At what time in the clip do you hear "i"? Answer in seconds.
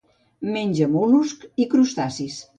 1.65-1.69